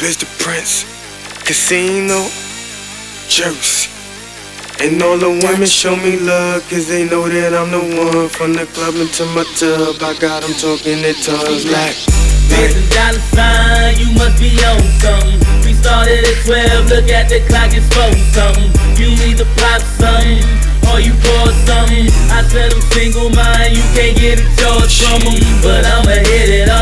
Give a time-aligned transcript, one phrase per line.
[0.00, 0.88] Biz the Prince,
[1.44, 2.24] Kasino,
[3.28, 3.92] Juice.
[4.80, 8.32] And all the women show me love, cause they know that I'm the one.
[8.32, 11.92] From the club into my tub, I got them talking their tongues like.
[12.48, 15.36] Million dollar sign, you must be on something.
[15.68, 18.72] We started at 12, look at the clock, it's 4 something.
[18.96, 20.40] You need to pop something,
[20.88, 22.08] or you pour something.
[22.32, 25.44] I said I'm single mind, you can't get a charge from them.
[25.60, 26.79] But I'ma hit it, I'ma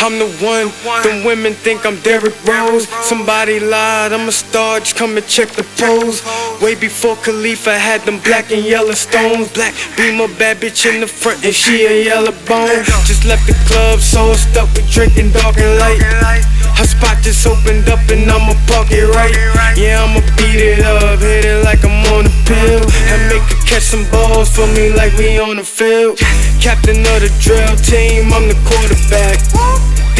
[0.00, 0.72] I'm the one,
[1.04, 2.88] the women think I'm Derrick Rose.
[3.04, 6.24] Somebody lied, I'm a star, just come and check the pose.
[6.62, 9.52] Way before Khalifa had them black and yellow stones.
[9.52, 12.80] Black beam a bad bitch in the front and she a yellow bone.
[13.04, 16.00] Just left the club, so stuck with drinking dark and light.
[16.80, 19.36] Her spot just opened up and I'ma park it right.
[19.76, 22.80] Yeah, I'ma beat it up, hit it like I'm on a pill.
[23.48, 26.18] Make catch some balls for me like we on the field.
[26.60, 29.40] Captain of the drill team, I'm the quarterback.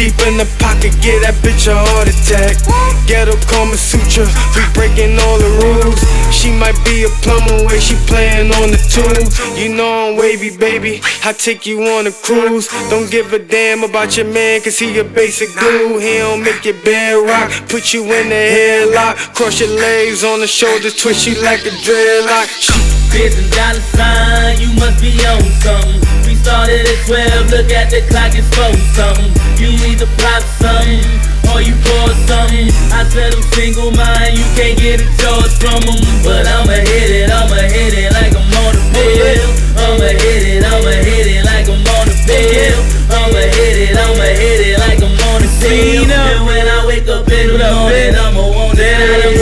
[0.01, 2.57] Deep in the pocket, get that bitch a heart attack.
[3.05, 4.25] Ghetto Kama Sutra,
[4.57, 6.01] we breaking all the rules.
[6.33, 9.37] She might be a plumber, way she playing on the tools.
[9.53, 11.01] You know I'm wavy, baby.
[11.23, 12.65] I take you on a cruise.
[12.89, 16.01] Don't give a damn about your man, cause he a basic dude.
[16.01, 19.35] He don't make your bed rock, put you in the headlock.
[19.35, 22.90] Cross your legs on the shoulders, twist you like a dreadlock.
[23.11, 25.99] Million dollar sign, you must be on something.
[26.25, 29.31] We started at 12, look at the clock, it's 4 something.
[29.59, 31.03] You need to pop something,
[31.51, 32.71] or you pour something.
[32.91, 36.01] I said I'm single mind, you can't get a charge from them.
[36.23, 36.60] But I'ma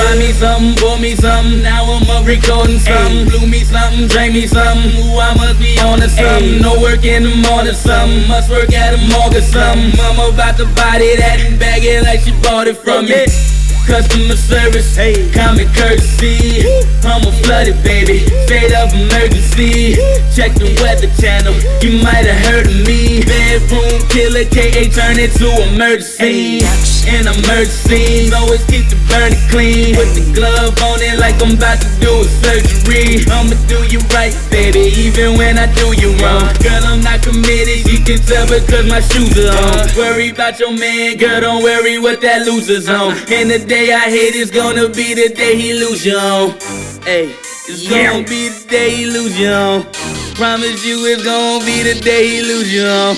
[0.09, 1.61] Buy me something, pour me something.
[1.61, 3.29] Now I'm up recording something.
[3.29, 4.89] Blew me something, drank me something.
[5.05, 6.65] Ooh, I must be on to something.
[6.65, 8.27] No work in the morning, something.
[8.27, 9.93] Must work at a morgue or something.
[10.01, 13.29] Mama about to body that and bag it like she bought it from me.
[13.85, 16.65] Customer service, hey, common courtesy.
[17.05, 19.93] I'm a flooded baby, straight up emergency.
[20.33, 21.53] Check the weather channel,
[21.85, 23.21] you might have heard of me.
[23.29, 26.65] Bedroom killer, KA turn it to emergency.
[27.09, 29.97] An emergency, always keep the burner clean.
[29.97, 33.25] Put the glove on it like I'm about to do a surgery.
[33.33, 36.45] I'ma do you right, baby, even when I do you wrong.
[36.61, 39.89] Girl, I'm not committed, you can tell because my shoes are on.
[39.97, 43.17] Worry about your man, girl, don't worry what that loser's on.
[43.33, 46.51] And the day I hit is gonna be the day he lose you on.
[47.03, 47.33] Hey,
[47.65, 49.83] it's gonna be the day he lose you on.
[50.37, 53.17] Promise you it's gonna be the day he lose you on.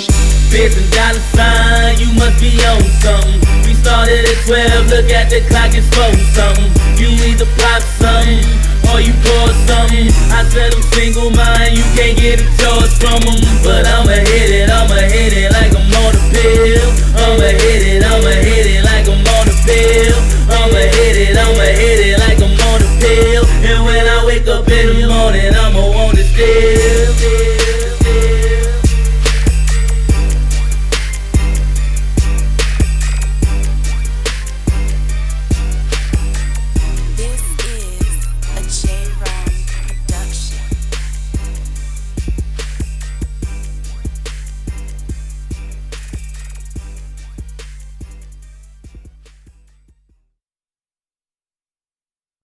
[0.51, 3.31] Million dollar sign, you must be on something.
[4.51, 6.67] 12, look at the clock, it's four something.
[7.00, 8.44] You either pop something
[8.91, 10.12] or you pour something.
[10.28, 13.39] I said I'm single mind, you can't get a choice from them.
[13.63, 16.84] But I'ma hit it, I'ma hit it like I'm on a pill.
[17.16, 20.19] I'ma hit it, I'ma hit it like I'm on a pill.
[20.51, 23.47] I'ma hit it, I'ma hit it like I'm on a pill.
[23.72, 27.50] And when I wake up in the morning, I'ma want it still.